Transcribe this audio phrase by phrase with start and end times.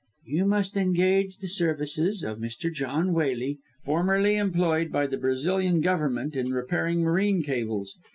[0.25, 2.73] "You must engage the services of Mr.
[2.73, 7.95] John Waley, formerly employed by the Brazilian Government in repairing marine cables.